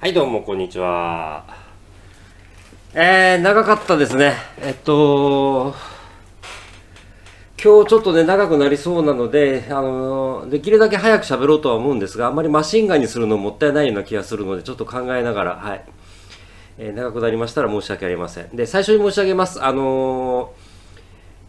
[0.00, 1.44] はい、どうも、こんにちは。
[2.94, 4.34] えー、長かったですね。
[4.60, 5.74] えっと、
[7.60, 15.84] 今日ちょっとね、長くなりそうなので、あの、できるだけ早く喋ろうとは思うんですが、あんまりマシンガンにするのもったいないような気がするので、ちょっと考えながら、はい。
[16.78, 18.54] えー長くなりましたら申し訳ありません。
[18.54, 19.60] で、最初に申し上げます。
[19.64, 20.52] あの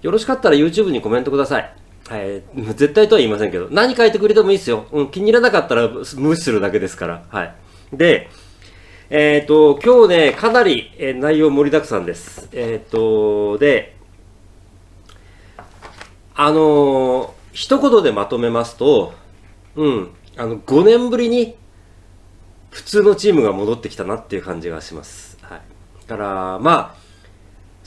[0.02, 1.72] よろしかったら YouTube にコメントください。
[2.08, 2.42] はい。
[2.74, 4.88] 絶対とは言いませんけど、何書いてくれてもいいですよ。
[4.92, 7.22] うん、気に入らなかったら無視するだけですから。
[7.30, 7.54] はい。
[7.94, 8.30] で、
[9.10, 12.48] えっ、と、今日ね、かなり、え内容盛りだくさんです。
[12.52, 13.96] えっ、と、で、
[16.36, 19.14] あのー一言でまとめますと、
[19.76, 21.56] うん、あの、5年ぶりに
[22.70, 25.38] 普通のチームが戻ってきたなっていう感じがします。
[25.42, 25.62] はい。
[26.08, 26.99] だから、まあ、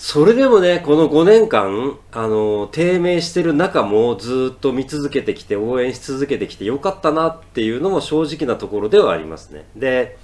[0.05, 9.65] それでもね、この5年間、あの、低迷してる中もずっと見続けてきて、応援し続けてきてよかったなっていうのも正直なところではありますね。
[9.77, 10.19] で、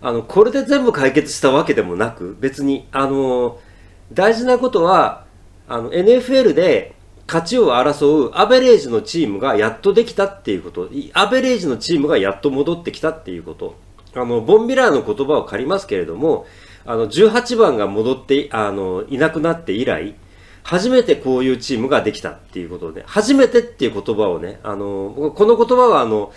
[0.00, 3.58] あの、これで全部解決したわけでもなく、別に、あの、
[4.12, 5.24] 大事なことは、
[5.66, 6.94] あの、NFL で
[7.26, 13.74] 勝ちを争うアベレージのチームがやっとできたっていうこと、アベレージのチームがやっと戻ってきたっていうこと。
[14.14, 16.46] あの、ボンビラーの言葉を借りますけれども、
[16.88, 20.14] あの、18番が戻って、あの、いなくなって以来、
[20.62, 26.32] 初めてこういうチームができたっていうことで、初めてっていう言葉をね、あの、僕この言葉はあの、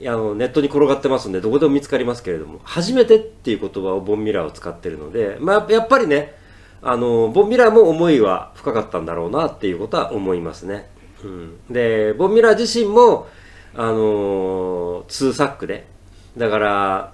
[0.00, 6.34] あのネットに転がってますんで、どこでも見つかりますけれども、初めてっていう言葉をボンミラーを使ってるので、まあ、やっぱりね、
[6.82, 10.90] あの、ボンミラーも思いは深かったんだろうなっていうことは思いますね。
[11.24, 11.56] うん。
[11.70, 13.26] で、ボンミラー自身も、
[13.74, 15.86] あのー、2サックで、
[16.36, 17.13] だから、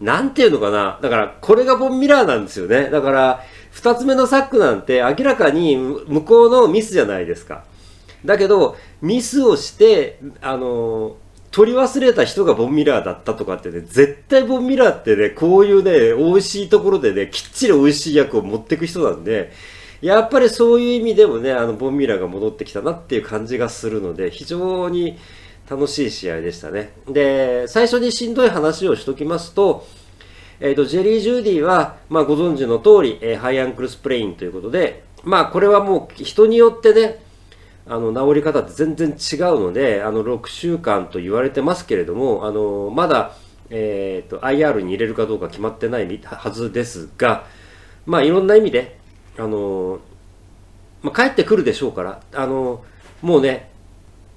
[0.00, 0.98] なんていうのかな？
[1.02, 2.88] だから、これがボンミラーなんですよね。
[2.90, 7.64] だから、二つ目のサックなんて明らかに向こうのミスじゃないですか。
[8.24, 11.16] だけど、ミスをして、あの、
[11.50, 19.52] 取り忘れた人がボンミラーだったとかってね、絶対ボンミラーってね、こういうね、美味しいところでね、きっちり美味しい役を持ってく人なんで、
[20.00, 25.18] やっぱりそういう意味でもね、あの、ボンミラーが戻ってきたなっていう感じがするので、非常に
[25.68, 26.92] 楽しい試合でしたね。
[27.06, 29.86] で、最初にしんどい話をしときますと、
[30.60, 37.22] えっ、と、ジェリー・ジューディは、まあ、ご存知の通り、えーハイアンクルスプレインということで、まあ、これはもう人によってね、
[37.86, 43.32] あの、治り方って全然違うので、あの、6週間と言われてますけれども、あの、まだ、
[43.70, 47.44] えっ、と、IR に入れるかどうか決まってないはずですが、
[48.06, 48.98] まあ、いろんな意味で、
[49.38, 50.00] あの、
[51.02, 52.82] まあ、帰ってくるでしょうから、あの、
[53.22, 53.70] もうね、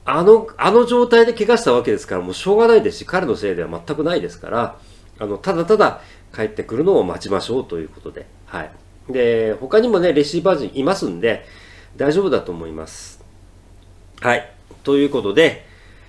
[0.06, 4.78] あの、あの状態で怪我したわけですから、もうしょうがないですし、彼のせいでは全くないですから、
[5.19, 6.01] あの、ただただ
[6.34, 8.72] 帰ってくるのを待ちましょうということで、はい。
[9.09, 11.45] で、他にもね、レシーバー陣いますんで、
[11.97, 13.23] 大丈夫だと思います。
[14.22, 14.51] はい。
[14.84, 15.66] ということで、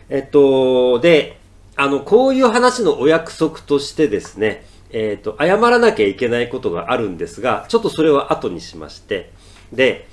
[0.08, 1.38] えっと、で、
[1.76, 9.30] あの、こういう話のお約束としてですね、えっと、謝らなきゃいけないことがあるんですが、ちょっとそれは後にしまして、
[9.72, 10.06] で、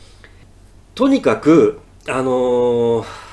[0.95, 3.28] とにかく、あのー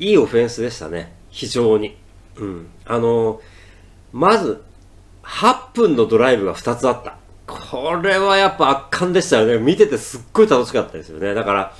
[0.00, 1.12] いいオフェンスでしたね。
[1.28, 1.96] 非常に。
[2.36, 2.70] うん。
[2.86, 3.40] あの
[4.12, 4.62] まず、
[5.22, 7.18] 8分のドライブが2つあった。
[7.46, 9.58] これはやっぱ圧巻でしたよね。
[9.58, 11.34] 見ててすっごい楽しかったですよね。
[11.34, 11.74] だから、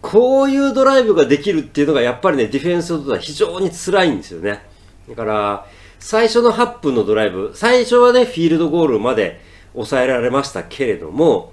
[0.00, 4.62] こういうドライブができるっていうのがやっぱりね、ディフェンスにとは非常に辛いんですよね。
[5.08, 5.66] だから、
[5.98, 9.40] 最初の8分のドライブ、最初はね、フィールドゴールまで
[9.72, 11.52] 抑えられましたけれども、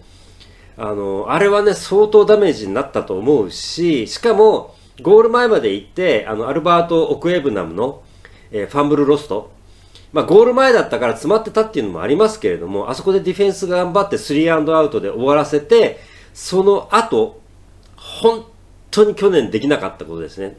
[0.78, 8.04] あの、あれはね、相当ダメージになったと思うし、しかも、ゴール前まで行って、あの、アルバート・オクエブナムの、
[8.52, 9.52] えーファンブルロスト、
[10.14, 16.00] まあ、ゴール前だったから詰まってたっていうのもありますけれども、あそこでディフェンス頑張ってスリーアンドアウトで終わらせて、
[16.34, 17.40] その後、
[17.96, 18.46] 本
[18.90, 20.58] 当に去年できなかったことですね。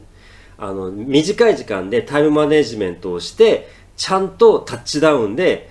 [0.57, 5.69] あの、短い時間でタイムマネジメントをして、ちゃんとタッチダウンで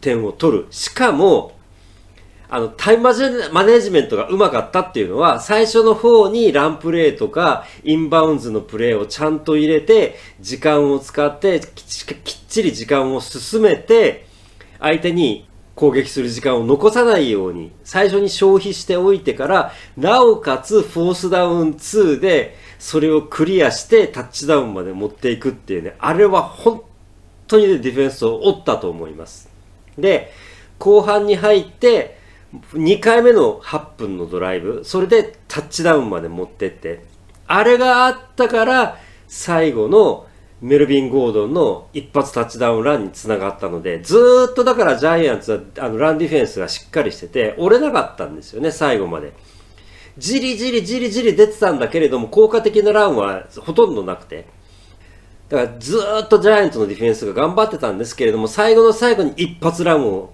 [0.00, 0.66] 点を取る。
[0.70, 1.55] しかも、
[2.48, 3.10] あの、タイム
[3.52, 14.26] マネジメントがうまかったっていうのは、最初の方にランプレーとか、インバウンズのプレーをちゃんと入れて、時間を使って、ききっちり時間を進めて、
[14.78, 26.82] 相手に攻撃する時間を残さないように、最初に消費しておいてから、なおかつフォースダウン2で、それをクリアしてタッチダウンまで持っていくっていうね、あれは本
[27.48, 29.50] 当に、ディフェンスを折ったと思います。
[29.98, 30.32] で、
[30.78, 32.15] 後半に入って、
[32.72, 37.04] 2回目の8分のドライブ、それでタッチダウンまで持ってって、
[37.46, 38.98] あれがあったから、
[39.28, 40.26] 最後の
[40.60, 49.32] メルビン・ゴードンの一発タッチダウンランにつながったので、ずっとだからジャイアンツはあのランディフェンスがしっかりしてて、折れなかったんですよね、最後まで。
[50.18, 54.46] じりじりじりじり出てたんだけれども、効果的なランはほとんどなくて。
[55.48, 60.32] だからずっとジャイアンツのディフェンスが頑張ってたんですけれども、最後の最後に一発ランを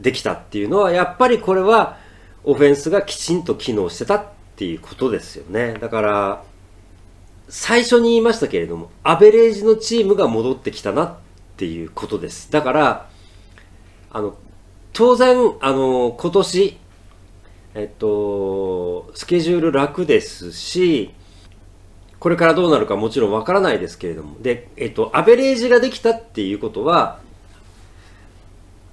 [0.00, 1.98] できたっていうのは、やっぱりこれは
[2.44, 4.24] オフェンスがきちんと機能してたっ
[4.56, 5.74] ていうことですよね。
[5.74, 6.42] だから、
[7.48, 11.16] 最初に言いましたけれども、アベレージのチームが戻ってきたなっ
[11.56, 12.50] ていうことです。
[12.50, 13.08] だから、
[14.10, 14.36] あの、
[14.92, 16.78] 当然、あの、今年、
[17.74, 21.14] えっと、スケジュール楽ですし、
[22.18, 24.36] これからどうなるかもちろんわからないですけれども。
[24.40, 27.20] で、えっと、アベレージができたっていうことは、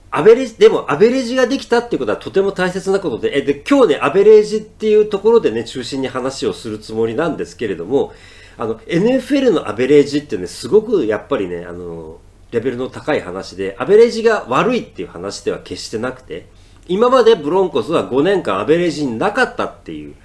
[0.09, 8.13] アベレージ、でもアベレージができたっていうことはとても大切なことで、え、で、今日ね、アベレージっていうところでね、中心に話をするつもりなんですけれども、
[8.57, 12.19] あの、NFL のアベレージってね、すごくやっぱりね、あの、
[12.51, 16.47] レベルの高い話で、アベレージが悪いっていう話では決してなくて、
[16.87, 20.15] 今までブロンコスは5年間アベレージになかったっていう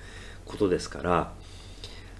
[0.47, 1.33] ことですから、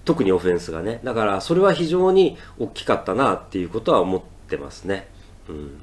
[0.05, 1.01] 特にオフェンスがね。
[1.05, 5.09] だからそれは非常に大きかったなっていうことは思ってますね。
[5.49, 5.81] うん。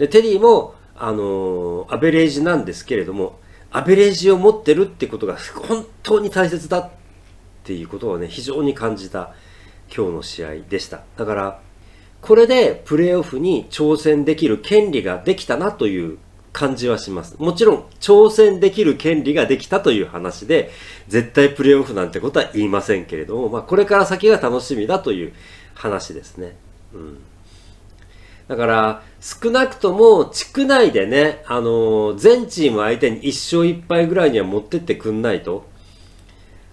[0.00, 3.38] で、テリーも、あのー、アベレージなんですけれども、
[3.70, 6.90] アベレージを持ってるってことが 本当に大切だっ
[7.64, 9.34] ていうことをね、非常に感じた
[9.94, 11.02] 今日の試合でした。
[11.18, 11.60] だから、
[12.22, 16.16] これでプレーオフに挑戦できる権利ができたなという
[16.54, 17.36] 感じはします。
[17.38, 20.70] もちろん、挑戦できる権利ができたという話で、
[21.08, 25.34] 絶対プレイオフなんてことは言いませんけれども、まあ、これから先が楽しみだという
[25.74, 26.56] 話ですね。
[26.94, 27.18] うん。
[28.50, 35.68] だから、少なくとも、地区内でね、あのー、全チーム相手に1勝1敗ぐらいには持ってってくんないと、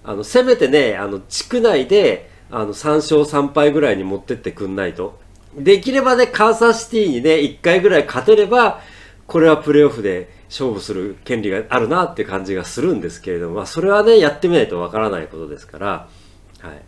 [0.03, 5.19] あの、せめてね、あの、地区内で、あの、3勝3敗ぐらいに持ってってくんないと、
[5.55, 8.81] できればね、カーサスシティにね、1回ぐらい勝てれば、
[9.27, 16.07] これはプレーオフで勝負する権利があるなって感じがするんですけれども、まあ、それはね、やってみないとわからないことですから、
[16.61, 16.81] はい。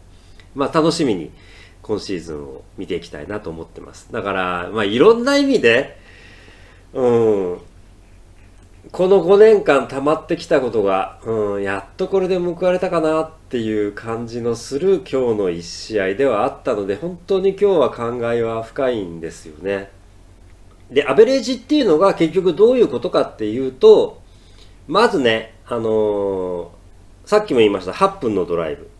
[0.56, 1.30] まあ、楽しみに
[1.89, 4.12] 今シーズンを見ていきたいなと思ってます。
[4.12, 5.97] だから、まあ、いろんな意味で、
[6.94, 7.57] うん、
[8.91, 19.89] この5年間溜まってきたことが、うん、やっとこれで報われたかなっていう感じのする今日の1試合ではあったので、本当に今日は考えは深いんですよね。
[20.91, 24.21] で、アベレージっていうのが結局どういうことかっていうと、
[24.88, 26.69] まずね、あのー、
[27.25, 28.91] さっきも言いました8分のドライブ。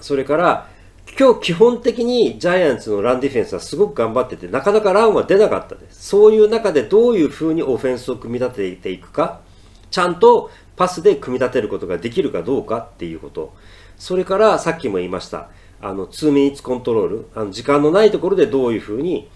[0.00, 0.71] それから、
[1.18, 6.08] 今日基本的にジャイアンツのランディフェンスはすごく頑張ってて、なかなかランは出なかったです。
[6.08, 9.40] そういう中でどういう風にオフェンスを組み立てていくか、
[9.90, 13.52] ちゃんとパスで組み立てることができるかどうかっていうこと。
[13.98, 15.48] それからさっきも言いました、
[15.80, 19.28] あの、2ミニッツコントロール、あの時間のないところでどういう風に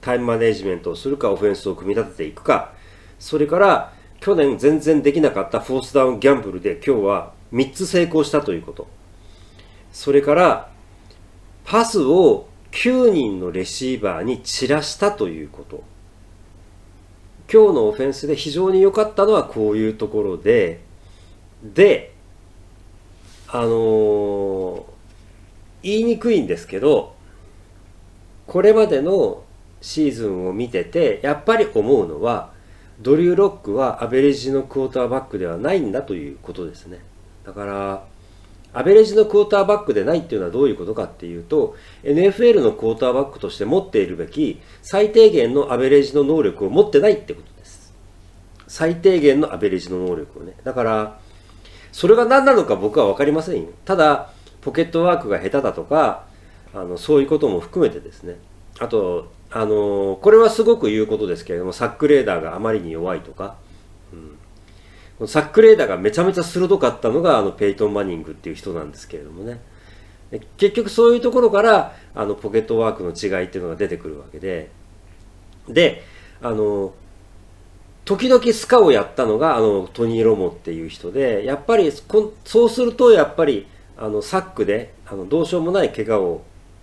[0.00, 2.74] タイムマネジメントをするか、オフェンスを組み立てていくか、
[3.18, 8.86] それから去年全然できなかったフォースダウンギャンブルで今日は3つ成功したということ。
[9.92, 10.71] それから
[11.64, 15.84] パスを9人のレシーバーに散らしたということ。
[17.52, 20.80] 今日のオフェンスで非常に良かったのはこういうところで、
[21.62, 22.14] で、
[23.48, 24.84] あのー、
[25.82, 27.14] 言いにくいんですけど、
[28.46, 29.44] これまでの
[29.82, 32.52] シーズンを見ててやっぱり思うのは
[33.00, 37.00] ドリュー・ロックはアベレージのクォーターバックではないんだということですね
[37.44, 38.04] だから
[38.74, 47.92] アベレージのクォーターバックでないっていうのはどういうことかっていうと NFL のクォーターバックとして持っているべき最低限のアベレージの能力を持ってないってことです。
[48.66, 50.54] 最低限のアベレージの能力をね。
[50.64, 51.18] だから
[51.92, 53.68] それが何なのか僕は分かりませんよ。
[53.84, 54.30] ただ
[54.62, 56.24] ポケットワークが下手だとか
[56.72, 58.36] あのそういうことも含めてですね。
[58.78, 63.56] あとあのこれはすごく言うことですけれどもサックレーダーがあまりに弱いとか、
[65.26, 69.60] サックレーダーがめちゃめちゃ鋭かったのがあのペイトン・マニングっていう人なんですけれどもね。
[70.56, 74.70] 結局そういうところからあのポケットワークの違いっていうのが出てくるわけで。
[75.68, 76.02] で
[76.40, 76.92] あの
[78.04, 81.92] 時々スカをやったのがあのトニー・ロモっていう人でやっぱり
[82.44, 86.42] そうするとやっぱりあのサックであのどうしようもない怪我を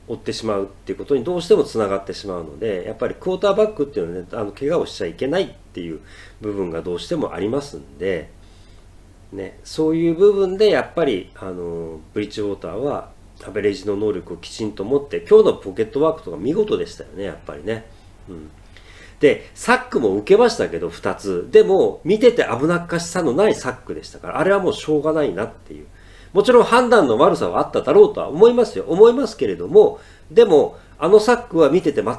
[0.09, 6.01] 負ってしまうっていうことにどうしてもつながってしまうのでやっぱりクォーターバックっていうのはねあの怪我をしちゃいけないっていう
[6.41, 8.31] 部分がどうしてもありますんで、
[9.31, 13.11] ね、そういう部分でやっぱりあのブリッジウォーターは
[13.45, 17.85] アベレージの能力をきちんと持って今日のポケットワークとか見事でしたよねやっぱりね。
[18.27, 18.49] うん
[19.19, 21.49] で、サックも受けましたけど、2つ。
[21.51, 25.87] でも、見てて危なっかしさのないサックでしたから、あれはもうしょうがないなっていう。
[26.33, 28.85] もちろん判断の悪さはあっただろうとは思いますよ。
[28.87, 29.99] 思いますけれども、
[30.31, 32.15] でも、あのサックは見てて全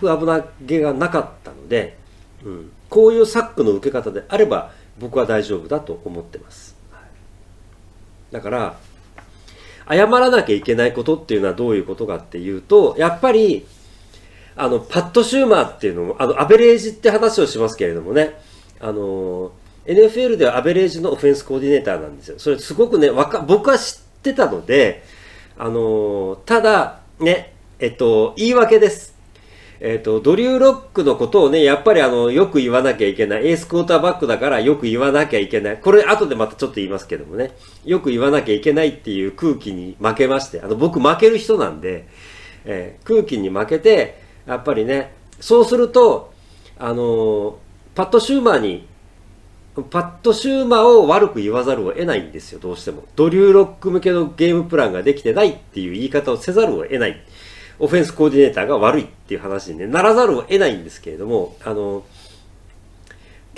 [0.00, 1.98] く危なげがなかったので、
[2.44, 6.76] うん、こういうサックの受け方であれば、僕は大丈夫だと思ってます。
[8.32, 8.76] だから、
[9.88, 13.66] 謝らなきゃいけないことっていうのはどういうことかっていうと、やっぱり、
[14.56, 18.38] あの、パッド・シューマーっていうのも、あの、アベレージって話をしますけれどもね、
[18.80, 19.52] あの、
[19.88, 22.38] NFL ではアベレージのオフェンスコーディネーターなんですよ。
[22.38, 25.02] それすごくね、わか、僕は知ってたので、
[25.56, 29.16] あの、ただ、ね、えっと、言い訳です。
[29.80, 33.48] えっ、と、ドリュー・ロックのことをね、やっぱりあの、よく言わなきゃいけない。
[33.48, 35.76] エースクォーターバックだからよく言わなきゃいけない。
[35.78, 37.52] これ後でまたちょっと言いますけどもね。
[37.84, 40.60] よく言わなきゃいけないっていう空気に負けまして。
[40.60, 42.08] あの、僕負ける人なんで、
[42.64, 46.32] えー、空気に負けて、やっぱりね、そうすると、
[46.76, 47.54] あのー、
[47.94, 48.86] パッド・シューマーに、
[49.82, 53.04] パッド・シューマーを悪く言わざるを得ないんですよ、どうしても。
[53.16, 57.20] ドリュー・ロック向けのゲームプランができてないっていう言い方をせざるを得ない。
[57.78, 62.04] オフェンスコーディネーターが悪いっていう話に、ね、ならざるを得ないんですけれども、あの、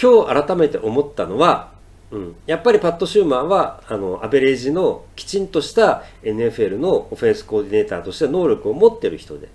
[0.00, 1.73] 今日改めて思ったのは、
[2.11, 9.49] うん、やっぱりパッド・シューマーは、あの、アベレージのきちんとした NFL のオフェンスコーディネーターとして能力を持ってる人で、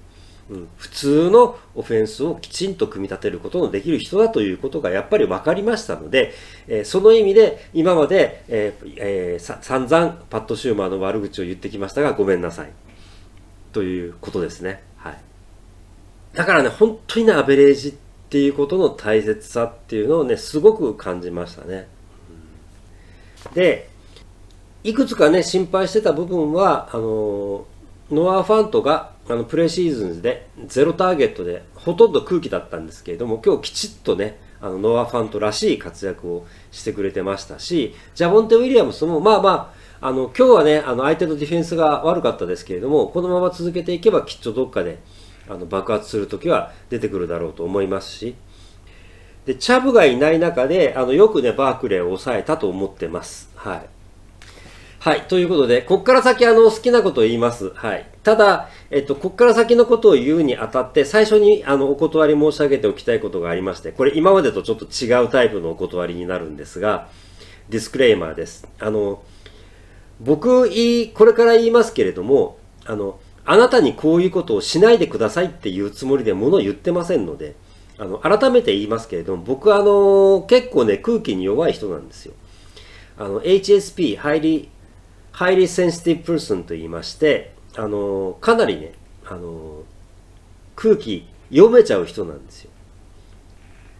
[0.49, 6.33] うん、普通のオフェンスをきちんと組み立てることのできる人だということがやっぱり分かりましたので、
[6.67, 12.71] えー、その意味で今まで、えーえー、散々パッド・シューマーの悪口を言ってきましたがごめんなさい。
[13.71, 14.83] ということですね。
[14.95, 15.17] はい。
[16.33, 17.93] だからね、本当にね、アベレージっ
[18.29, 21.89] ていうことの大切さっていうのをね、すごく感じましたね。
[23.49, 23.89] うんで、
[24.85, 27.65] いくつかね、心配してた部分は、あの、
[28.11, 44.99] ノア・ファントが、あの、プレシーズンでゼロターゲットで、ほとんど空気だったんですけれども、今日きちっとね、あの、ノア・ファントらしい活躍をしてくれてましたし、ジャボンテ・ウィリアムスも、まあまあ、あの、今日はね、あの、相手のディフェンスが悪かったですけれども、このまま続けていけばきっとどっかで、
[45.49, 48.35] あの、爆発するときは出てくるだろうと思いますし、
[49.45, 53.51] で、チャブがいない中で、あの、よくね、バークレーを抑えたと思ってます。
[53.55, 53.94] はい。
[55.05, 55.21] はい。
[55.27, 57.69] ということで、こっから先、あの、好きなことを言います。
[57.75, 58.09] はい。
[58.23, 67.07] ただ、えっと、こっから先のことを言うにあたって、最初に、あの、お断り申し上げておきたいことがありまして、これ今までとちょっと違うタイプのお断りになるんですが、
[67.69, 68.67] ディスクレーマーです。
[68.79, 69.21] あの、
[70.21, 72.57] 僕い、これから言いますけれども、
[72.87, 77.53] あの、あなたにこういうことをしないでくださいっていうつもりでものを言ってませんので、
[77.99, 82.33] あの、改めて言いますけれども、僕はあの、結構ね、空気に弱い人なんですよ。
[83.19, 84.17] あの、HSP、
[85.35, 88.93] Highly, Highly Sensitive Person と言いまして、あの、かなりね、
[89.25, 89.83] あの、
[90.75, 92.71] 空気読めちゃう人なんですよ。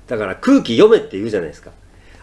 [0.08, 1.72] だから空気読めって言うじゃないですか。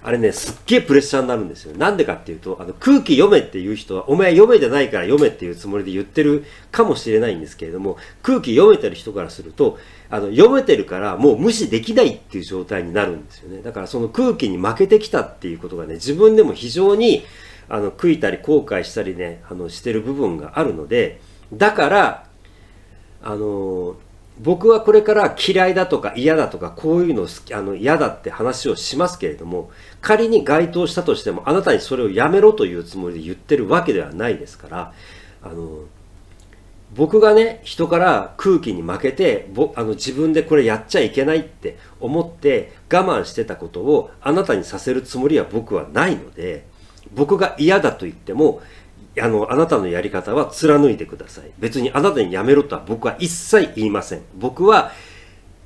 [0.04, 1.76] あれね、すっげえプレッシャーになるんですよ。
[1.76, 9.78] なんでかっていうと、あの空気読めっていう人は、お前読めてないから読めっていうつもりで言ってるかもしれないんですけれども、空気読めてる人からすると、
[10.11, 13.62] あの、読めてるからもう無視できないっていう状態になるんですよね。
[13.62, 17.25] だからその空気に負けてきたっていうことがね、自分でも非常に、
[17.73, 21.21] あの、悔いたり後悔したりね、あの、してる部分があるので、
[21.52, 22.26] だから、
[23.23, 23.97] あの
[24.41, 34.93] 僕はこれから嫌いだとか嫌だとかこういうのあの嫌だって話をしますけれども仮に該当したとしてもあなたにそれをやめろというつもりで言ってるわけではないですから
[35.43, 35.85] あの
[36.95, 46.67] 僕がね人から空気に負けてぼあの自分でこれやっちゃいけないって思って我慢してたことをあなたにさせるつもりは僕はないので
[47.14, 48.62] 僕が嫌だと言っても
[49.21, 51.50] あの、あなたのやり方は貫いてください。
[51.59, 54.23] 別にあなたにやめろとは僕は一切言いません。
[54.35, 54.92] 僕は、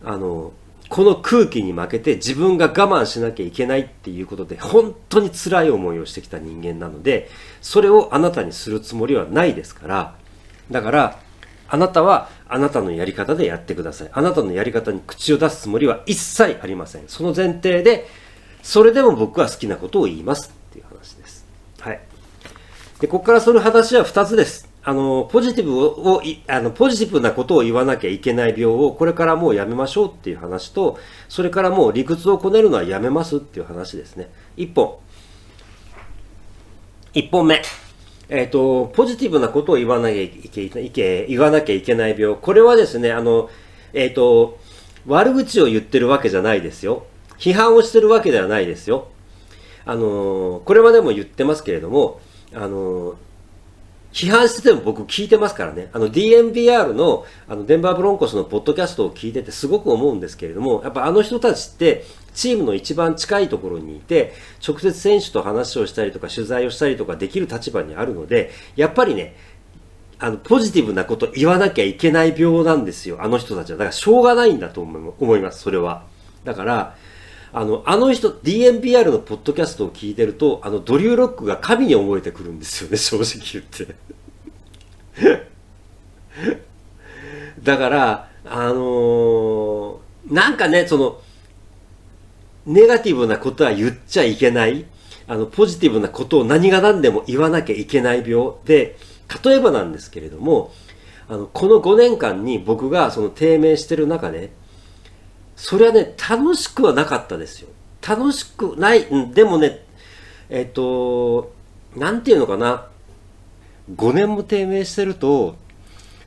[0.04, 0.52] あの、
[0.88, 7.28] この空気に負けて自分が我慢しなきゃいけないっていうことで本当に辛い思いをしてきた人間なので、
[7.60, 10.14] それをあなたにするつもりはないですから、
[10.70, 11.18] だから、
[11.68, 14.10] あなたはあなたのやり方でやってください。
[14.12, 17.04] あなたのやり方に口を出すつもりは一切ありません。
[17.08, 18.06] その前提で、
[18.62, 21.35] それでも僕は好きなことを言いますっていう話です。
[23.00, 24.68] で、ここからする話は2つです。
[24.82, 30.98] あの、ポジティブを、あの、ポジティブなことを言わなきゃいけない病を、これからもうやめましょうっていう話と、
[31.28, 34.30] それからもう理屈をこねるのはやめますっていう話ですね。
[34.56, 34.96] 一本。
[37.12, 37.60] 一本目。
[38.28, 42.34] えっ、ー、と、ポジティブなことを言わなきゃいけ、いけ、言わなきゃいけない病。
[42.36, 43.50] これはですね、あの、
[43.92, 44.58] えっ、ー、と、
[45.06, 47.04] 悪口を言ってるわけじゃないですよ。
[47.38, 49.08] 批判をしてるわけではないですよ。
[49.84, 52.20] あの、これまでも言ってますけれども、
[52.54, 53.16] あの、
[54.12, 55.90] 批判してても僕聞いてますからね。
[55.92, 64.32] あの DNBR のあのデンバーブロンコスのポッドキャストを聞いててすごく思うんですけれども、やっぱあの人たちってチームの一番近いところにいて、
[64.66, 69.36] 直接選手と話をしたりとか取材をしたりとかできる立場にあるので、やっぱりね、
[70.18, 73.18] あの、ポジティブなこと言わなきゃいけない病なんですよ。
[73.20, 73.76] あの人たちは。
[73.76, 76.04] だからしょうがないんだと思います、それは。
[76.44, 76.96] だから、
[77.56, 83.96] あの、あの人、DNBR のポッドキャストを聞いてると、あの、ドリューロックが神に思えてくるんですよね、 正直言って。
[87.62, 89.96] だからあのー
[90.30, 91.20] なんかねその
[92.66, 94.86] ネガティブなことは言っちゃいけない
[95.28, 98.96] あのポジティブなことを何が何でも言わなきゃいけない病で
[99.44, 100.72] 例えばなんですけれども
[101.28, 104.50] あのこの5年間に僕がその低迷してる中で
[105.56, 107.68] それはね楽しくはなかったですよ。
[108.06, 109.84] 楽しくないうんでもね
[110.48, 111.52] えっと
[111.96, 112.86] なんていうのかな。
[113.94, 115.56] 5年も低迷してると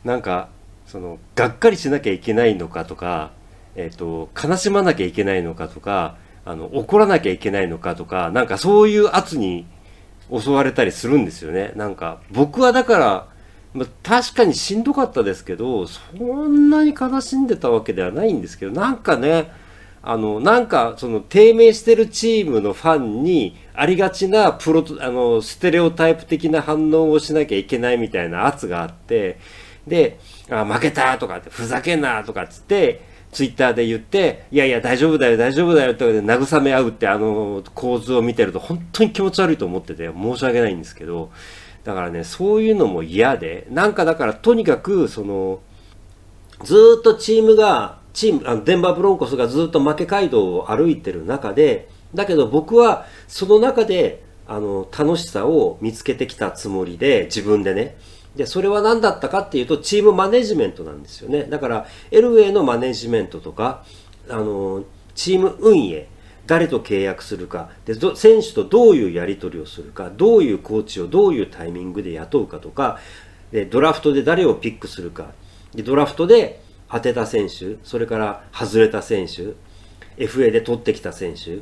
[0.03, 0.49] なんか
[0.87, 3.31] そのがっかりしなきゃいけないのかとか、
[3.75, 9.67] えっと悲しまなきゃいけないのかとかあの怒らなきゃいけないのかとかなんかそういう圧に
[10.31, 11.73] 襲われたりするんですよね。
[11.75, 13.27] なんか僕はだから、
[13.73, 19.51] まあ、確かにしんどかったですけどそんなに悲しんでたわけではないんですけどなんかね
[20.01, 29.39] あのなんかその低迷してるチームのファンにありがちなプロあのステレオタイプ的な反応をしなきゃいけないみたいな圧があって
[29.85, 41.31] であ負けたとかってふざけんなとかっつってツイッターで言っていやいや大丈夫だよ大丈夫だよって慰め合うってあの構図を見てると本当に気持ち悪いと思ってて申し訳ないんですけど
[41.89, 45.59] だからねそういうのも嫌でなんかだからとにかくその
[46.63, 57.97] ずっとチームがチームあのデンバーブロンコスがずっと負け街道を歩いてる中でだけど僕はその中であの楽しさを見つけてきたつもりで自分でね。
[58.35, 61.45] でそれは何だったかっていうとチームマネジメントなんですよね。
[61.45, 63.83] だからエルウェイのマネジメントとか
[64.29, 64.83] あの
[65.15, 66.07] チーム運営
[66.49, 67.69] 誰と契約するか。
[67.85, 70.09] で選手とどういうやり取りをするか。
[70.09, 72.97] どういうコーチをどういうタイミングで雇うかとか。
[73.51, 75.27] でドラフトで誰をピックするか。
[75.75, 79.53] でドラフトで当てた選手それから外れた選手
[80.17, 81.59] FA で取ってきた選手。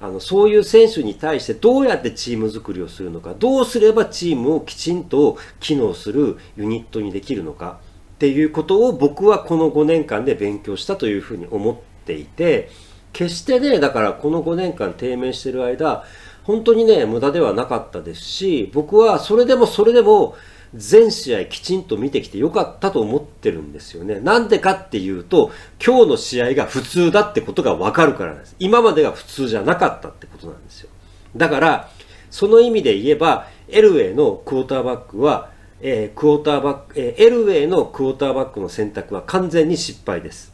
[0.00, 3.34] あのそういう選手に対してどうやってチーム作りをするのか。
[3.36, 7.80] どうすればチームをきちんと機能するユニットにできるのか。
[8.14, 12.70] っていうことを僕はこの5年間で勉強したというふうに思っていて。
[13.14, 16.04] 決してねだからこの5年間低迷してる間
[16.42, 20.36] 本当にね無駄ではなかったですし僕はそれでもそれでも
[20.76, 24.18] 全試合きちんと見てきてよかったと思ってるんですよね。
[24.20, 25.52] なんでかっていうと、
[25.84, 28.56] 今日の試合が普通だってことがわかるからです。
[28.58, 30.90] 今までが普通じゃなかったってことなんですよ。
[31.36, 31.90] だから、
[32.30, 40.53] その意味で言えば、エルウェイのクォーターバックは、えークォーターバック、えーエルウェイのクォーターバックの選択は完全に失敗です。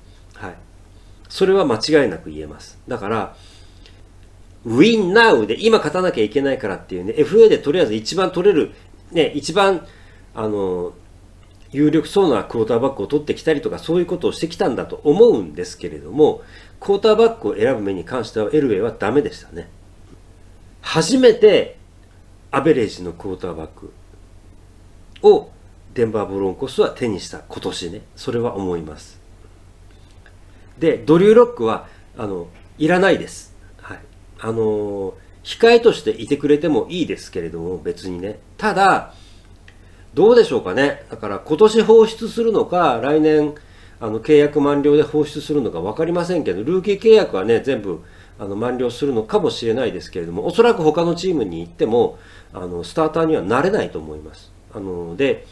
[1.30, 2.78] それは間違いなく言えます。
[2.86, 3.36] だから、
[4.66, 8.72] Win Now で今勝たなきゃいけないからっていうね、FA でとりあえず一番取れる、
[9.12, 9.86] ね、一番、
[10.34, 10.92] あの、
[11.72, 16.42] 有力そうなクォーターバックを取ってきたりとかそういうことをしてきたんだと思うんですけれども、
[16.80, 19.70] クォーターバックを選ぶ目に関してはエルウェイはダメでしたね。
[20.82, 21.78] 初めて
[22.50, 23.92] アベレージのクォーターバック
[25.22, 25.50] を
[25.94, 29.19] デンバーブロンコスは手にした今年ね、それは思います。
[30.80, 31.86] で、ドリューロックは、
[32.18, 33.54] あの、いらないです。
[33.80, 33.98] はい。
[34.40, 35.14] あの、
[35.44, 38.40] 控えとしていてくれてもいいですけれども、別にね。
[38.56, 39.14] ただ、
[40.14, 41.04] どうでしょうかね。
[41.10, 43.54] だから今年放出するのか、来年、
[44.00, 48.00] あの、契約満了で放出するのか分かりませんけど、ルーキー契約はね、全部、
[48.38, 52.18] あの、満了するのかもしれないですけれども、おそらく他のチームに行っても、
[52.54, 54.50] あの、スターターにはなれないと思います。
[54.74, 55.46] あの、で、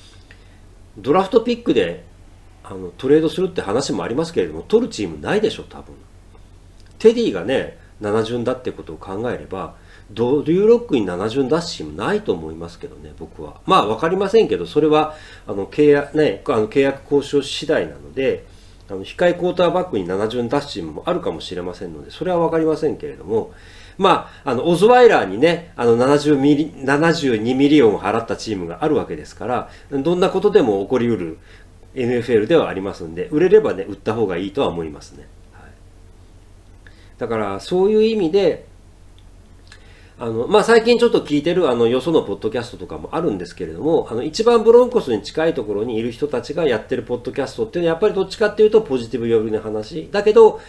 [0.96, 2.04] ドラフトピックで、
[2.70, 5.94] あの、トレードするって話もありますけれども、取るチームないでしょ、多分。
[6.98, 9.74] テディがね、7巡だってことを考えれば、
[10.10, 13.60] ドリューロックに7巡出すチームないと思いますけどね、僕は。
[13.66, 15.14] まあ、わかりませんけど、それは、
[15.46, 18.44] あの、契約、ね、あの契約交渉次第なので、
[18.90, 23.52] あの、控えクォーターバックに7巡出すチームもあるかもしれませんので、それはわかりませんけれども、
[23.98, 31.38] まあ、あの、オズワイラーにね、あの、70ミリ、72ミリオンを払ったチームがあるわけですから、どんなことでも起こりうる
[31.94, 35.26] NFL ではありますんで、売れればね、売った方がいいとは思いますね。
[35.52, 35.70] はい、
[37.18, 38.66] だから、そういう意味で、
[40.20, 50.08] あの、まあ、最近ちょっと聞いてるあの、よそのポッドキャストとかもあるんですけれども、あの、一番ブロンコスに近いところにいる人たちがやってるポッドキャストっていうのは、やっぱりどっちかっていうとポジティブ寄りの話。
[50.10, 50.60] だけど、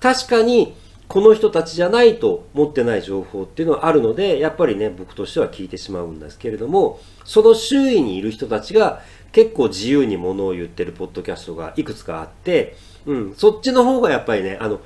[0.00, 0.74] 確かに、
[1.06, 9.02] この人たちじゃないと持ってない情報っていうのはあるので、やっぱりね、僕としては聞いてしまうんですけれども、その周囲にいる人たちが
[9.34, 14.80] 結構自由にものを言ってるポッドキャストがいくつかあって、うん、そっちの方がやっぱりね、あの、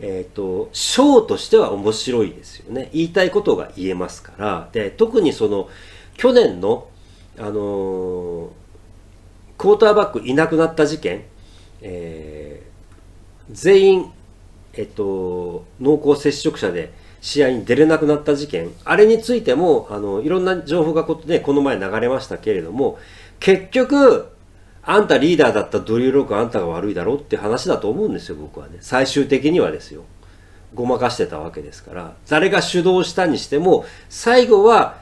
[0.00, 2.88] えっ、と、ショーとしては面白いですよね。
[2.94, 4.68] 言いたいことが言えますから。
[4.72, 5.68] で、特にその、
[6.16, 6.88] 去年の、
[7.38, 8.48] あのー
[9.58, 11.24] クォーターバックいなくなった事件、
[11.82, 12.70] えー
[13.52, 14.12] 全員、
[14.72, 22.98] えっと、濃厚接触者で試合に出れなくなった事件、あれについても、あの、いろんな情報がこ,、ね、この前流れましたけれども、
[23.40, 24.28] 結局、
[24.82, 28.78] あんたリーダーだったドリューロックあんたが悪いだろって話だと思うんですよ、僕はね。
[28.80, 30.04] 最終的にはですよ。
[30.74, 32.14] ごまかしてたわけですから。
[32.28, 34.98] 誰が主導したにしても、最後は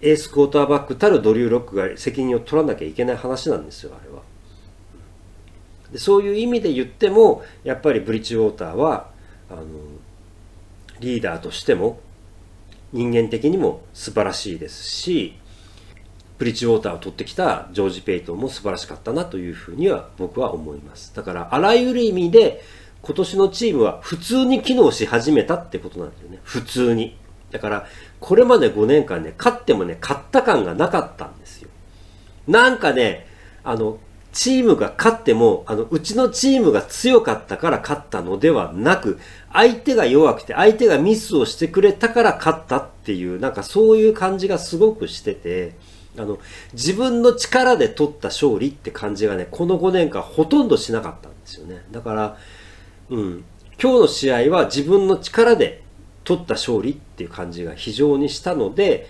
[0.00, 4.22] エースクォーターバックたるドリューロックが責任を取らなきゃいけない話なんですよ、あれは。
[5.92, 9.08] でそういう意味で言っても、やっぱりブリッジウォーターは、
[9.50, 9.62] あの、
[11.00, 12.00] リーダーとしても、
[12.92, 15.34] 人間的にも素晴らしいですし、
[16.38, 21.14] ブリッジウォーターを取ってきたジョージ・ペイトンも素晴らしかったなというふうには僕は思います。
[21.14, 22.62] だから、あらゆる意味で、
[23.02, 26.38] 今年のチームは普通に機能し始めたってことなんですよね。
[26.44, 27.16] 普通に。
[27.50, 27.86] だから、
[28.20, 31.70] これまで5年間ね、勝ってもね、勝った感がなかったんですよ。
[32.46, 33.26] なんかね、
[33.64, 33.98] あの、
[34.32, 39.18] チームが勝っても、あの、うちのチームが強かったから勝ったのではなく、
[39.52, 45.76] 相手が弱くて、相手がミスをしてくれたから勝ったっていう、なんかそういう感じがすごくしてて、
[46.18, 46.38] あの、
[46.72, 51.84] 自分の力で取った勝利って感じがね、この5年間ほとんどしなかったんですよね。
[51.90, 52.36] だから、
[53.10, 53.44] うん、
[53.80, 55.82] 今日の試合は自分の力で
[56.24, 59.08] 取った勝利っていう感じが非常にしたので、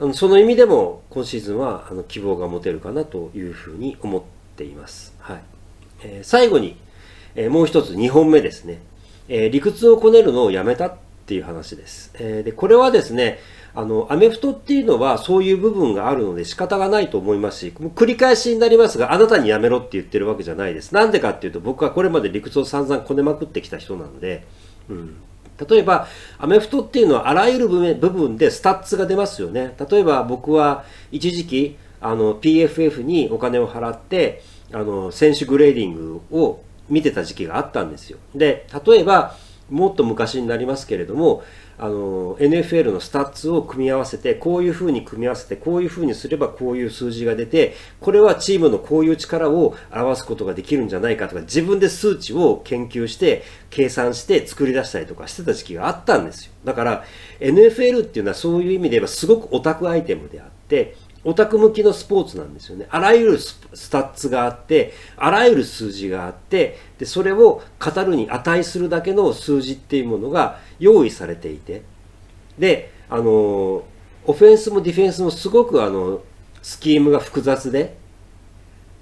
[0.00, 4.22] あのその意味でも今シーズンはあの希望が持てるかなというふうに思っ
[4.56, 5.14] ています。
[5.18, 5.42] はい
[6.02, 6.76] えー、最後に、
[7.34, 8.80] えー、もう一つ2本目ですね、
[9.28, 12.12] えー、理屈をこねるのをやめたっていう話です。
[12.14, 13.40] えでこれはですね、
[13.78, 20.92] あの、アメフトっていうのはそういう部分があるので仕方がないと思いますし、繰り返しになりますが、あなたにやめろって言ってるわけじゃないです。
[20.92, 24.44] なんでかっていうと、僕はこれまで理屈を散々こねまくってきた人なので、
[24.88, 25.16] うん。
[25.64, 29.76] 例えば、アメフトっていうのはあらゆる部分でスタッツが出ますよね。
[29.88, 38.18] 例えば僕は一時期、あの、PFF にお金を払って、あの、選手グレーディングを見てた時期があったんですよ。
[38.34, 39.36] で、例えば、
[39.70, 41.44] もっと昔になりますけれども、
[41.80, 56.52] あの NFL のスタッツを組み合わせてこういうふうに組み合わせてこういうふうにすればこういう数字が出てこれはチームのこういう力を表すことができるんじゃないかとか自分で数値を研究して計算して作り出したりとかしてた時期があったんですよ。
[56.64, 57.04] だから
[57.40, 62.86] NFL っていうのはそういう意味で言えばすごくオタクアイテムであってオタク向きのスポーツなんですよね。
[62.90, 71.82] あらゆるスタッツがあって、あらゆる数字があって、で、それを語るに値するだけの数字っていうものが用意されていて、
[72.58, 73.84] で、あの、
[74.26, 76.22] オフェンスもディフェンスもすごくあの、
[76.62, 77.96] スキームが複雑で、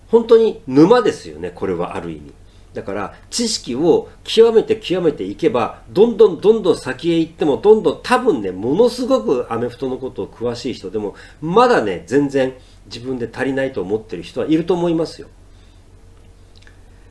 [0.09, 2.33] 本当に沼ですよね、これはある意味。
[2.77, 12.53] だから知識を極めて極めていけばどんどんどんどん先へ行ってもどんどん多分ねものすごくアメフトのことを詳しい人でもまだね全然
[12.85, 15.29] 自分で足りないと思ってる人はいると思いますよ。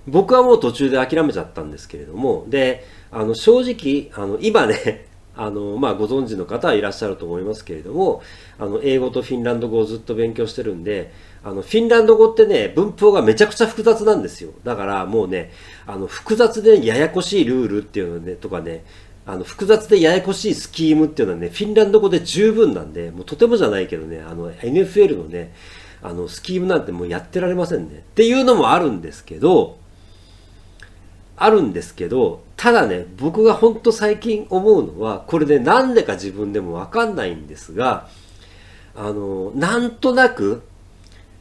[0.07, 8.21] 僕はもう途中で諦めちゃったんですけれどもであの正直あの今ね あの、まあ、ご存知の方はいらっしゃると思いますけれども
[8.59, 11.11] あの英語とフィンランド語をずっと勉強してるんで
[11.45, 14.49] あの、フィンランド語ってね、文法がめちゃくちゃ複雑なんですよ。
[14.63, 15.51] だからもうね、
[15.85, 18.83] あの、複雑でややこしいルールっていうのね、とかね、
[19.27, 25.53] あの、複雑でややこしいスキームっていうのはね、フィンランド語で十分なんで、もうとてもじゃないけどね、あの、NFL のね、
[26.01, 27.97] あの、スキームなんてもうやってられませんね。
[27.97, 29.77] っていうのもあるんですけど、
[31.37, 38.07] あるんですけど、ただね、僕がほんと最近思うのは、これね、なんでか自分でもわかんないんですが、
[38.95, 40.63] あの、なんとなく、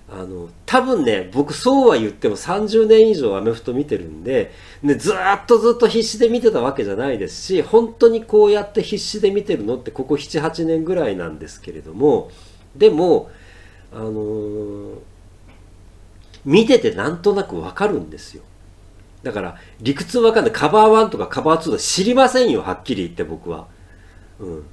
[0.06, 12.30] あの、多分ね、僕そうは言っても30年以上アメフト見てるんで、ね、ずっとずっと必死で見てたわけじゃないですし、本当にこうやって必死で見てるのってここ7、8年ぐらいなんですけれども、
[12.76, 13.30] でも、
[13.92, 14.96] あのー、
[16.44, 18.42] 見ててなんとなくわかるんですよ。
[19.22, 20.52] だから、理屈わかんない。
[20.52, 23.68] カバー1とかカバー2とか知りませんよ、はっきり言って僕は。
[24.38, 24.64] うん。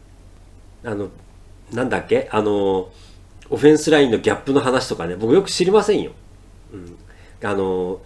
[0.83, 1.07] あの、
[1.71, 2.27] なんだっけ？
[2.31, 3.10] あのー
[3.51, 6.13] オフェンスラインのギャップの話とかね、僕よく知りませんよ。
[6.73, 6.97] うん。
[7.43, 8.01] あの、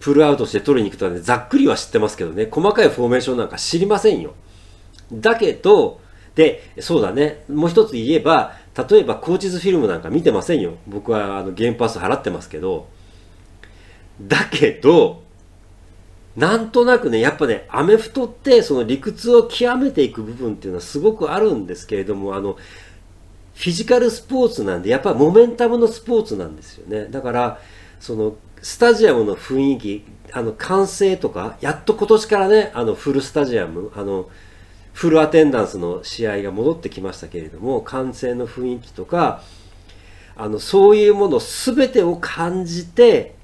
[0.00, 4.34] プルアウトして取りに行くとかね、ざっくりは知ってますけどね、細かいフォーメーションなんか知りませんよ。
[5.12, 6.00] だけど、
[6.34, 8.54] で、そうだね、もう一つ言えば、
[8.88, 10.74] 例えばコーチズフィルムなんか見てませんよ。
[10.86, 12.88] 僕はあのゲームパス払ってますけど。
[14.20, 15.22] だけど、
[16.36, 22.56] なんとなくね、やっぱね、アメフトってその理屈を極めていく部分っていうのはすごくあるんですけれども、あの、
[23.56, 27.06] フィジカルスポーツなんで、やっぱりモメンタムのスポーツなんですよね。
[27.06, 27.60] だから、
[28.00, 34.28] その、スタジアムの雰囲気、あの、完成とか、やっと今年からね、あの、フルスタジアム、あの、
[34.92, 39.42] フルアテンダンスの試合が戻ってきましたけれども、完成の雰囲気とか、
[40.36, 43.36] あの、そういうもの全てを感じて、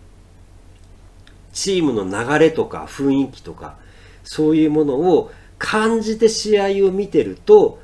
[1.54, 3.76] チームの流れとか雰囲気とか、
[4.24, 7.80] そういうものを感じて試合を見てると、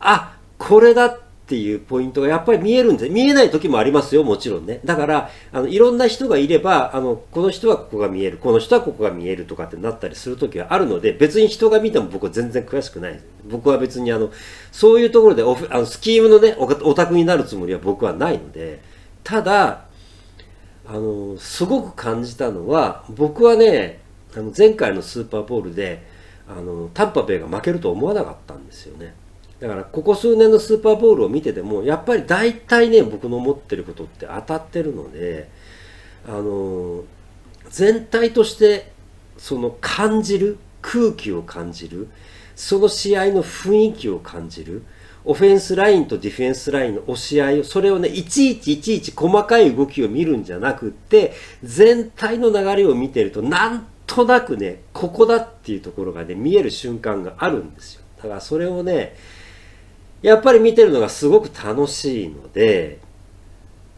[0.00, 4.80] あ、これだっっていうポイントがやっぱり見えるんで見えない時もありますよ、もちろんね。
[4.84, 13.20] だから、あの、いろんな人がいれば、あの、この人はここが見える、この人はここが見えるとかってなったりする時はあるので、別に人が見ても僕は全然詳しくない。
[13.50, 14.30] 僕は別にあの、
[14.70, 18.80] そういうところでオフ、あの、スキームのね、オタクになるつもりは僕はないので、
[19.24, 19.84] ただ、
[20.86, 24.00] あの、すごく感じたのは、僕はね、
[24.36, 26.02] あの、前回のスーパーボールで、
[26.48, 29.14] あの、タンパベイが負けると思わなかったんですよね。
[29.62, 35.48] だからここ数年のスーパーボールを見ててもやっぱり大体ね僕の思ってることって当たってるので
[36.26, 37.04] あの
[37.70, 38.90] 全体として
[39.38, 42.08] その感じる空気を感じる
[42.56, 44.82] その試合の雰囲気を感じる
[45.24, 58.02] オフェンスラインとディフェンスラインの押し合いをそれをねいちいちいちいち細かい動きを見るんじゃなくって全体の流れを見てるとなんとなくねここだっていうところがね見える瞬間があるんですよ。
[58.16, 59.14] だからそれをね
[60.22, 62.98] やっぱり見てるのがすごく楽しいので、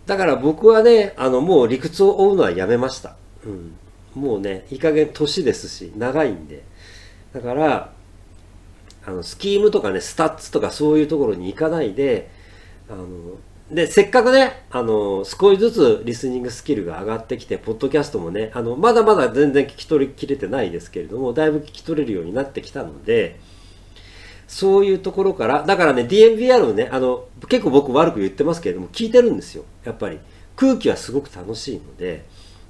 [0.06, 3.16] だから僕はね、あの、もう理屈を追うのはやめました。
[3.44, 3.76] うん。
[4.14, 6.62] もうね、いい加減年ですし、長いんで。
[7.32, 7.92] だから、
[9.06, 12.30] あの、スキームとかね、スタッツとかそういうところに行かないで、
[12.88, 13.06] あの、
[13.70, 23.40] で、せっかくね、あの、少しずつリスニングスキルが上がってきて、ポッドキャストもね、あの、まだまだ全然聞き取りきれてないですけれども、だいぶ聞き取れるようになってきたので、
[24.46, 29.64] そういうところから、だからね、DMVR をね、あの、結構僕悪く言ってますけれども、聞いてるんですよ。
[29.84, 30.18] やっぱり。
[30.56, 32.24] 空気はすごく楽しいので、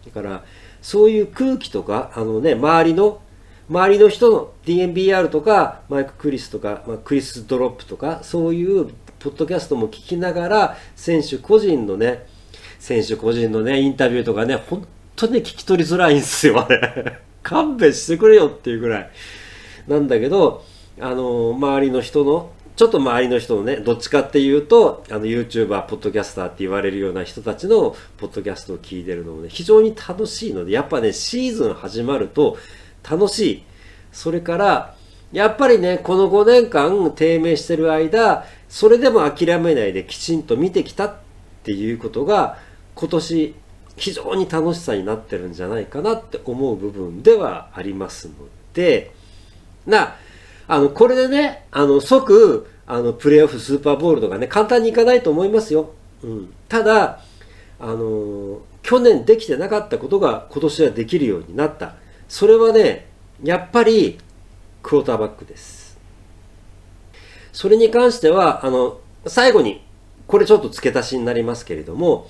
[0.05, 0.45] だから、
[0.83, 3.21] そういう空気とか、あのね、周りの、
[3.69, 8.87] 周りの人の DMBR とか、マイク・クリスとか、まあ、クリス・ドロップとか、そういう
[9.19, 12.27] ポッドキャストも聞きながら、選手個人のね、
[12.79, 17.19] 選手個人のね、インタビューとかね、本当に聞き取りづらいんですよ、あれ。
[17.43, 19.11] 勘弁してくれよっていうぐらい。
[19.89, 20.65] なんだけど、
[21.01, 32.57] あの周りの人のちょっと周りの人のねどっちかっていうとあの YouTuber ポッドキャスターって言われるような人たちのポッドキャストを聞いてるのもね非常に楽しいのでやっぱねシーズン始まると
[33.09, 33.65] 楽しい。
[34.13, 34.95] それから
[35.33, 41.17] やっぱりねこの5年間低迷してる間それでも諦めないできちんと見てきたっ
[41.65, 42.59] ていうことが
[42.95, 43.55] 今年
[43.97, 48.35] 非常に楽しさになってるんじゃないかなって思う部分ではありますの
[48.73, 49.13] で
[49.87, 50.17] な
[50.67, 55.91] あの、これでね、あの、即、あの、プレーオフ、スーパーボールとかね、簡単にいかないと思いますよ。
[56.23, 56.55] うん。
[56.69, 57.21] ただ、
[57.79, 61.97] あの、去年できてなかったことが今年はできるようになった。
[62.29, 63.07] それはね、
[63.43, 64.19] やっぱり、
[64.83, 65.99] クォーターバックです。
[67.53, 69.83] それに関しては、あの、最後に、
[70.27, 72.29] これちょっと付け足しになりますけれども、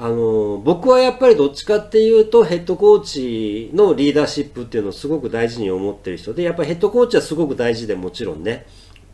[0.00, 8.64] あの僕はやっぱりどっちかっていうとヘッドコーチのリーダーシップっていうのをすごく大事に思ってる人でやっぱりヘッドコーチはすごく大事でもちろんね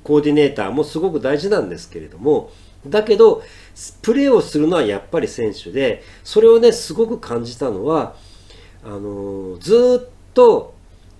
[0.02, 2.50] コーディネーターもすごく大事なんですけれども
[2.86, 3.42] だけど
[4.02, 8.14] プレーをするのはやっぱり選手でそれをねすごく感じたのは
[8.84, 10.74] あのずっと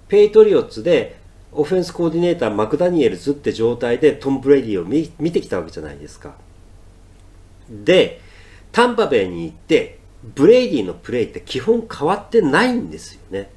[0.09, 1.16] ペイトリオッツで
[1.53, 6.35] オフェンスコーディネーターマクダニエルズって状態でトム・ブレディを見見てきたわけじゃないですか。
[7.70, 8.20] で
[8.75, 10.01] タンパベイに行って、
[10.35, 13.49] ブレイディのプレイって基本変わってないんですよね。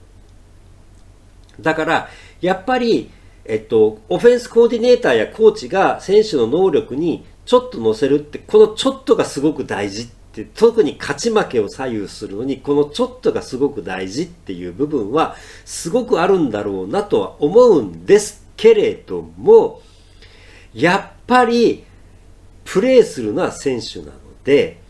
[1.60, 3.10] だから、やっぱり、
[3.44, 19.82] えっと、オフェンスコーディネーターやコーチが選手の能力にちょっと乗せるって、このちょっとがすごく大事って、特に勝ち負けを左右するのに、このちょっとがすごく大事っていう部分は、すごくあるんだろうなとは思うんですけれども、
[20.76, 21.86] やっぱり、
[22.66, 24.12] プレーするのは選手なの
[24.44, 24.86] で、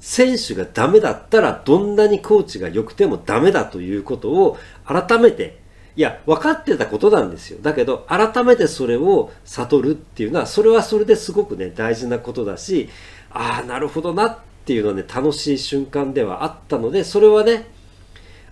[0.00, 5.60] 選手がダメだったらどんなにコーチが良くてもダメだということを改めて
[5.96, 7.58] いや分かってたことなんですよ。
[7.60, 12.88] だけど改めてそれを悟るっていうのはそれはそれですごくね大事なことだし
[13.30, 17.66] ああなるほどなっていうのはね楽しい瞬間ではあったのでそれはね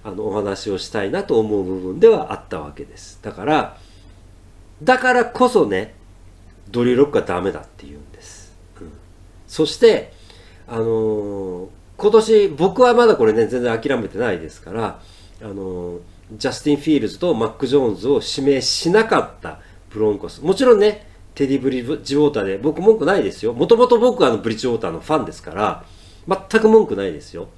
[0.05, 3.21] あのお話をしたいなと思う部分ではあったわけです。
[3.23, 3.79] だから
[4.83, 5.95] だからこそね
[6.71, 8.93] ドリューロックはダメだっていうんです、うん、
[9.47, 10.13] そして
[10.69, 15.01] あのー、今年僕はまだこれね全然諦めてないですから、
[15.41, 16.01] あのー、
[16.37, 20.43] ジャスティン・フィールズとマック・ジョーンズを指名しなかったブロンコス。
[20.43, 23.55] もちろんねテディ・ブリッジウォーターで僕文句ないですよ。
[23.55, 25.85] もともと僕はあのブリッジウォーターのファンですから
[26.27, 27.49] 全く文句ないですよ。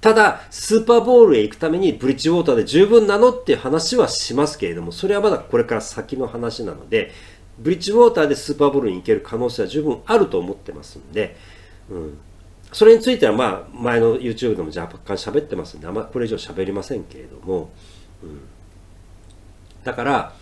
[0.00, 7.10] ただスーパーボールへ行くためにブリッジウォーターで十分なのっていう話はしますけれどもそれはまだこれから先の話なので
[7.58, 11.36] ブリッジウォーターでスーパーボールに行ける可能性は十分あると思ってますんで、
[11.90, 12.18] うん、
[12.72, 17.70] それについてはまあ前の YouTube でも若干喋ってますんであんまこれ以上喋りませんけれども、
[18.22, 18.40] うん、
[19.84, 20.34] だから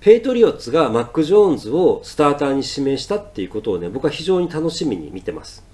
[0.00, 5.64] ペペイトリオッツがマック・ジョーンズをスターターに指名したっていうことをね、僕は非常に楽しみに見てます。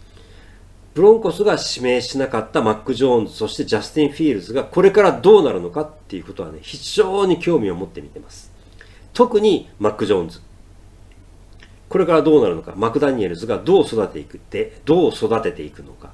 [0.95, 8.51] ブロンコスが指名しなかったマック・ジョーンズ、そしてジャスティン・フィールズがこれからどうなるのかっていうことはね、非常に興味を持って見てます。
[9.13, 10.41] 特にマック・ジョーンズ。
[11.95, 16.11] これからどうなるのか、マクダニエルズがどう育てていくって、どう育てていくのか、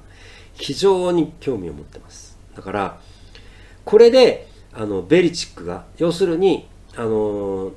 [0.53, 2.37] 非常に興味を持ってます。
[2.55, 2.99] だから、
[3.83, 7.71] これで、あの、ベリチックが、要するに、あの、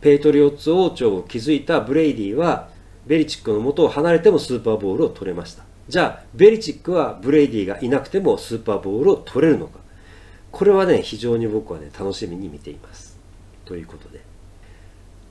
[0.00, 2.68] ペイトリオッツ王朝を築いたブレイディは、
[3.06, 5.62] ベリチックの元を離れてもスーパーボールを取れました。
[5.88, 9.78] じゃあ、ベリチックはブレイディがいなくてもスーパーボールを取れるのか。
[10.50, 13.20] これはね、非常に僕はね、楽しみに見ています。
[13.64, 14.35] ということで。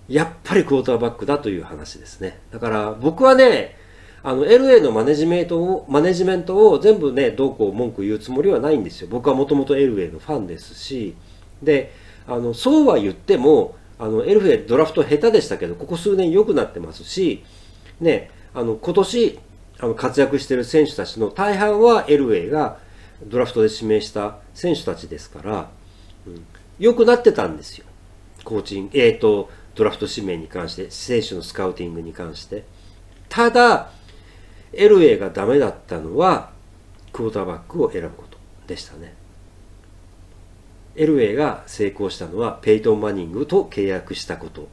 [0.07, 2.39] やっぱりクォーターバックだという話ですね。
[2.51, 3.77] だから僕はね、
[4.23, 9.07] あの、LA のマネジメントを、マネジメントを全部ね、どうこう文句言うつもりはないんですよ。
[9.09, 11.15] 僕はもともと LA のファンですし、
[11.61, 11.91] で、
[12.27, 17.43] あの、そうは言っても、あの、LA ドラフト下手でしたけど、ここ数年良くなってますし、
[17.99, 19.39] ね、あの、今年、
[19.79, 22.79] あの、活躍してる選手たちの大半は LA が
[23.23, 25.69] ドラフトで指名した選手たちですから、
[26.25, 26.45] うん、
[26.79, 27.85] 良くなってたんですよ。
[28.43, 32.63] コーチン、えっ、ー、と、ドラフト指名に関して、選手のスカウティングに関して。
[33.29, 33.91] ただ、
[34.73, 36.51] LA がダメだったのは、
[37.11, 39.13] クォーターバックを選ぶことでしたね。
[40.95, 44.67] LA が成功したのは、ペイトン・マニングと契約したこと。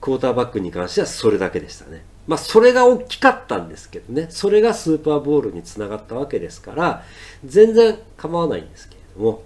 [0.00, 2.04] クォーターバックに関してはそれだけでしたね。
[2.26, 4.26] まあ、それが大きかったんですけどね。
[4.28, 7.04] それがスーパーボールにつながったわけですから、
[7.44, 9.42] 全然構わないんですけれども。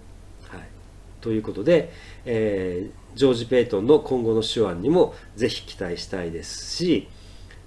[1.23, 1.91] ということで、
[2.27, 7.09] えー、ジョージ・ペイトンの今後の手腕にもぜひ期待したいですし、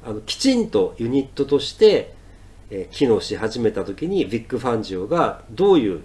[0.05, 2.13] あのきちんとユニットとして、
[2.69, 6.03] えー、機能し始めた時にビッグ・ファンジオがどういう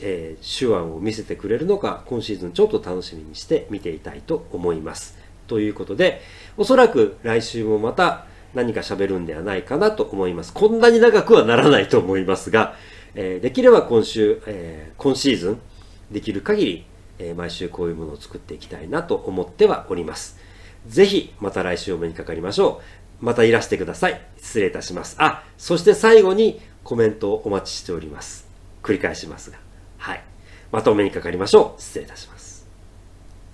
[0.00, 5.18] えー、手腕を見せてくれるのか今シーズンちょっと楽しみにして見ていたいと思います。
[5.48, 6.20] ということで、
[6.56, 10.52] おそらく来週もまた何か喋るんではないかなと思います。
[10.52, 12.74] こんなに長くはならないと思いますが、
[13.14, 15.60] えー、できれば今週、えー、今シーズン、
[16.10, 16.84] できる限り、
[17.18, 20.38] えー、毎週こういうものを作っていきたいなと思ってはおります。
[20.86, 22.80] ぜひ、また来週お目にかかりましょ
[23.20, 23.24] う。
[23.24, 24.20] またいらしてください。
[24.38, 25.16] 失礼いたします。
[25.18, 28.46] あ、そして最後にコメントをお待ちしております。
[28.82, 29.58] 繰り返しますが。
[29.98, 30.22] はい。
[30.70, 31.80] またお目にかかりましょう。
[31.80, 32.35] 失礼いたします。